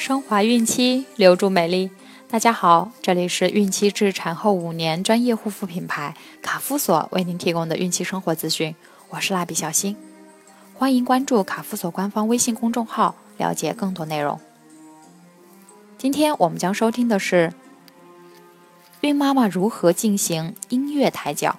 [0.00, 1.90] 升华孕期，留住美丽。
[2.26, 8.74] 大家好，这里是孕期至产后五年专业护肤品牌卡夫索为您提供的孕期生活资讯。
[9.10, 9.94] 我是蜡笔小新，
[10.72, 14.40] 欢迎关注卡夫索官方微信公众号，了解更多内容。
[15.98, 17.52] 今天我们将收听的是
[19.02, 21.58] 孕妈妈如何进行音乐胎教。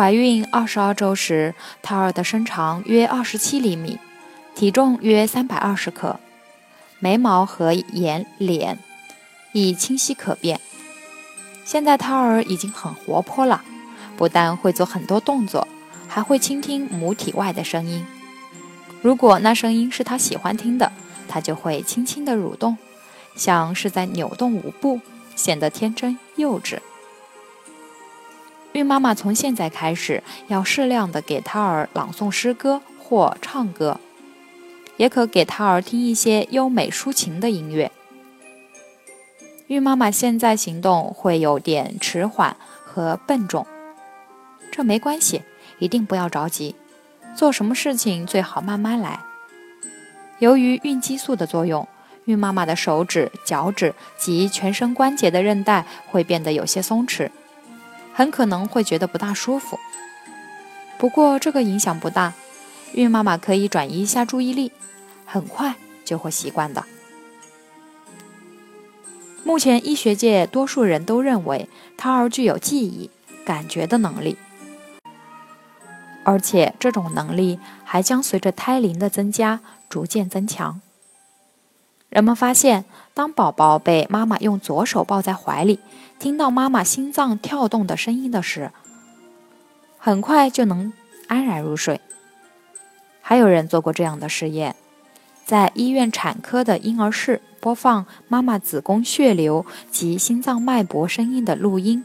[0.00, 3.98] 怀孕二十二周时，胎儿的身长约二十七厘米，
[4.54, 6.18] 体重约三百二十克，
[7.00, 8.78] 眉毛和眼脸
[9.52, 10.58] 已清晰可辨。
[11.66, 13.62] 现在胎儿已经很活泼了，
[14.16, 15.68] 不但会做很多动作，
[16.08, 18.02] 还会倾听母体外的声音。
[19.02, 20.90] 如果那声音是他喜欢听的，
[21.28, 22.78] 他就会轻轻地蠕动，
[23.36, 24.98] 像是在扭动舞步，
[25.36, 26.78] 显得天真幼稚。
[28.72, 33.98] 孕妈妈从现在开始要适量的给胎儿朗诵诗歌或唱歌，
[34.96, 37.90] 也可给胎儿听一些优美抒情的音乐。
[39.66, 43.66] 孕妈妈现在行动会有点迟缓和笨重，
[44.70, 45.42] 这没关系，
[45.78, 46.76] 一定不要着急。
[47.36, 49.20] 做什么事情最好慢慢来。
[50.38, 51.86] 由于孕激素的作用，
[52.24, 57.30] 孕妈妈的手指、脚趾及全身关节的韧带会变得有些松弛。
[58.20, 59.78] 很可能会觉得不大舒服，
[60.98, 62.34] 不过这个影响不大，
[62.92, 64.72] 孕妈妈可以转移一下注意力，
[65.24, 66.84] 很快就会习惯的。
[69.42, 71.66] 目前医学界多数人都认为
[71.96, 73.08] 胎儿具有记忆、
[73.42, 74.36] 感觉的能力，
[76.22, 80.82] 而且这种能力还将随着胎龄的增加逐渐增强。
[82.10, 82.84] 人们发现，
[83.14, 85.80] 当宝宝被妈妈用左手抱在怀里，
[86.20, 88.70] 听到妈妈心脏跳动的声音的时，
[89.96, 90.92] 很快就能
[91.28, 91.98] 安然入睡。
[93.22, 94.76] 还有人做过这样的实验，
[95.46, 102.04] 在医院产科的婴儿室播放妈妈子宫血流及心脏脉搏声音的录音，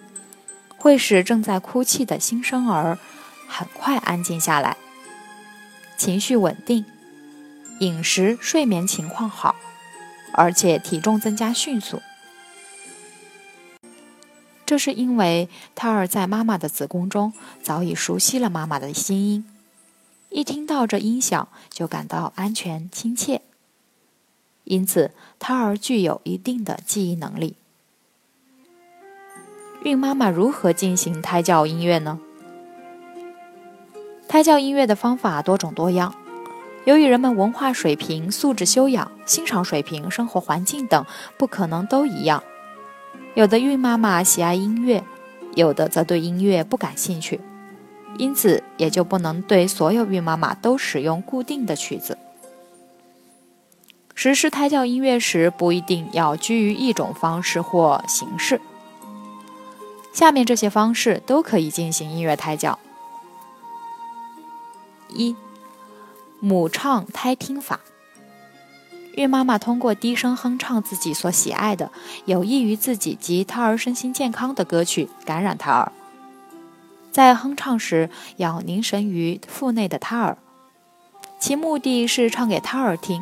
[0.77, 2.97] 会使正在哭泣的新生儿
[3.49, 4.77] 很快安静下来，
[5.97, 6.85] 情绪稳定，
[7.81, 9.55] 饮食、睡眠情况好。
[10.31, 12.01] 而且体重增加迅速，
[14.65, 19.45] 这是因为胎儿在妈妈的子宫中早已熟悉了妈妈的心音，
[20.29, 23.41] 一听到这音响就感到安全亲切，
[24.63, 27.55] 因此胎儿具有一定的记忆能力。
[29.83, 32.19] 孕妈妈如何进行胎教音乐呢？
[34.27, 36.15] 胎教音乐的方法多种多样。
[36.85, 41.05] 由于人们文化水平、素质修养、欣赏水平、生活环境等
[41.37, 42.43] 不可能都一样，
[43.35, 45.03] 有的孕妈妈喜爱音乐，
[45.55, 47.41] 有的则对音乐不感兴趣，
[48.17, 52.17] 因此也就不能对所有孕妈妈都使用固定的曲子。
[54.13, 58.61] 实施胎教音乐时，不一定要拘于一种方式或形式。
[60.13, 62.79] 下面这些方式都可以进行音乐胎教：
[65.09, 65.35] 一。
[66.39, 67.79] 母唱胎听法，
[69.15, 71.89] 孕妈妈通过低声哼唱自己所喜爱的、
[72.25, 75.91] 有益于自己及胎儿身心健康的歌曲，感染胎儿。
[77.11, 80.37] 在哼唱时，要凝神于腹内的胎儿，
[81.39, 83.21] 其目的是唱给胎儿听，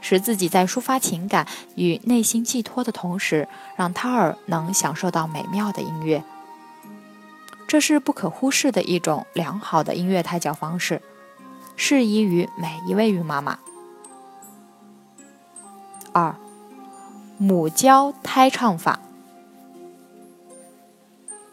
[0.00, 6.24] 使自己在抒发情感与内心寄托的同时，让胎儿能享受到美妙的音乐。
[7.66, 11.02] 这是不可忽视的一种良好的音乐胎教方式。
[11.76, 13.58] 适宜于每一位孕妈妈。
[16.16, 16.34] 二，
[17.36, 19.00] 母教胎唱法。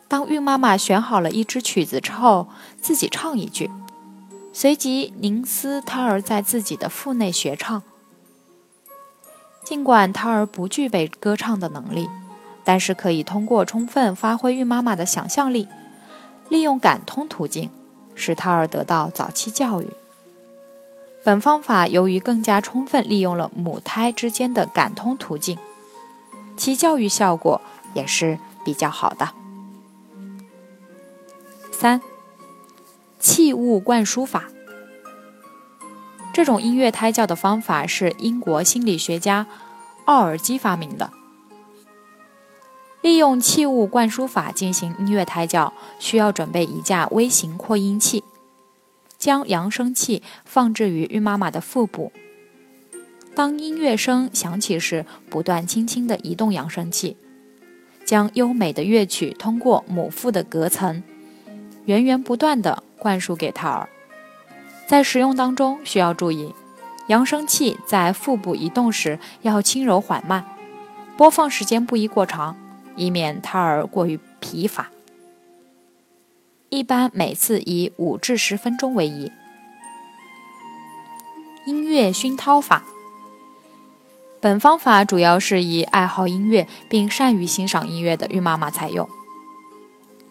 [0.07, 2.47] 当孕妈妈选好了一支曲子之后，
[2.79, 3.69] 自己唱一句，
[4.53, 7.83] 随即凝思胎儿在自己的腹内学唱。
[9.65, 12.07] 尽管胎儿不具备歌唱的能力，
[12.63, 15.67] 但是可以通过充分发挥孕妈妈的想象力，
[16.47, 17.69] 利用感通途径，
[18.15, 19.89] 使胎儿得到早期教育。
[21.23, 25.57] 本方法由于更加充分利用了母胎之间的感通途径，
[26.57, 27.61] 其教育效果
[27.93, 29.29] 也是比较好的。
[31.71, 32.01] 三，
[33.19, 34.45] 器物灌输法。
[36.33, 39.47] 这种音乐胎教的方法是英国心理学家
[40.05, 41.11] 奥尔基发明的。
[43.01, 48.23] 利用器物灌输法进行音乐胎教，需要准备一架微型扩音器。
[49.23, 52.11] 将扬声器放置于孕妈妈的腹部，
[53.33, 57.15] 当音乐声响起时，不断轻轻地移动扬声器，
[58.03, 61.01] 将优美的乐曲通过母腹的隔层，
[61.85, 63.87] 源源不断地灌输给胎儿。
[64.87, 66.53] 在使用当中需要注意，
[67.07, 70.43] 扬声器在腹部移动时要轻柔缓慢，
[71.15, 72.57] 播放时间不宜过长，
[72.97, 74.89] 以免胎儿过于疲乏。
[76.73, 79.31] 一般每次以五至十分钟为宜。
[81.67, 82.83] 音乐熏陶法。
[84.41, 89.07] 本方法主要是以爱好音乐并善于欣赏音乐的孕妈妈采用。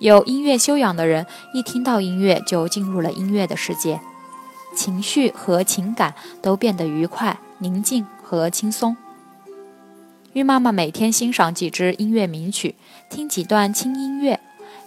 [0.01, 1.25] 有音乐修养的人，
[1.55, 4.01] 一听到音乐就进入了音乐的世界，
[4.75, 6.13] 情绪和情感
[6.43, 8.97] 都变得愉快、宁静和轻松。
[10.33, 12.75] 孕妈妈每天欣赏几支音乐名曲，
[13.09, 14.41] 听几段轻音乐，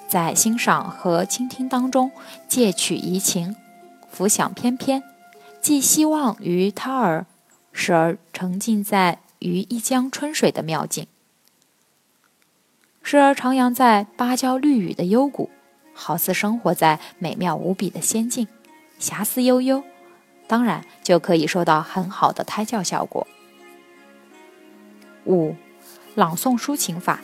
[0.08, 2.12] 在欣赏和倾听当中
[2.48, 3.56] 借曲怡情，
[4.10, 5.04] 浮想翩翩，
[5.62, 7.26] 寄希望于胎儿。
[7.78, 11.08] 时而沉浸在于一江春水的妙境，
[13.04, 15.50] 时而徜徉在芭蕉绿雨的幽谷，
[15.94, 18.48] 好似生活在美妙无比的仙境，
[18.98, 19.84] 遐思悠悠，
[20.48, 23.28] 当然就可以收到很好的胎教效果。
[25.26, 25.54] 五、
[26.16, 27.20] 朗诵抒情法，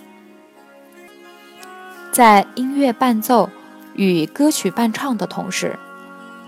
[2.11, 3.49] 在音乐伴奏
[3.95, 5.79] 与歌曲伴唱的同时。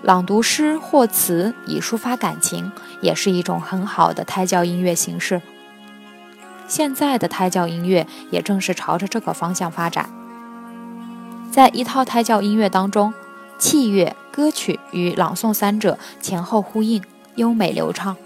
[0.02, 2.70] 朗读诗或词以抒发感情，
[3.00, 5.42] 也是一种很好的胎教音乐形式。
[6.68, 10.10] 现在的胎教音乐也正是朝着这个方向发展。
[11.50, 13.14] 在一套胎教音乐当中，
[13.58, 17.02] 器乐、歌曲与朗诵三者前后呼应，
[17.36, 18.18] 优美流畅，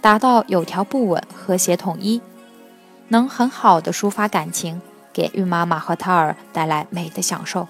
[0.00, 2.20] 达到有条不紊、和谐统一，
[3.06, 4.80] 能很好的抒发感情，
[5.12, 7.68] 给孕妈妈和胎儿带来美的享受。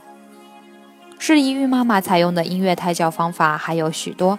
[1.19, 4.39] 适宜孕妈妈采用的音乐胎教方法还有许多，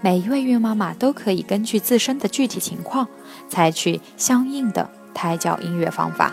[0.00, 3.08] 每一位孕妈妈都可以根据自身的具体情况，
[3.48, 6.32] 采取相应的胎教音乐方法。